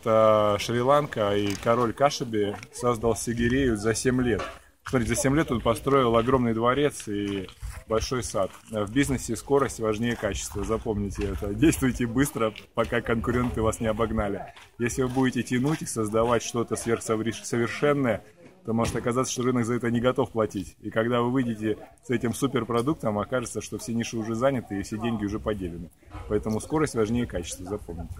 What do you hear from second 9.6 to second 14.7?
важнее качества, запомните это. Действуйте быстро, пока конкуренты вас не обогнали.